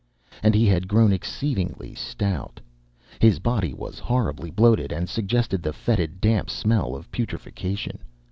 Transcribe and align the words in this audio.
And 0.41 0.55
he 0.55 0.65
had 0.65 0.87
grown 0.87 1.13
exceedingly 1.13 1.93
stout. 1.93 2.59
His 3.19 3.37
body 3.37 3.71
was 3.71 3.99
horribly 3.99 4.49
bloated 4.49 4.91
and 4.91 5.07
suggested 5.07 5.61
the 5.61 5.73
fetid, 5.73 6.19
damp 6.19 6.49
smell 6.49 6.95
of 6.95 7.11
putrefaction. 7.11 7.99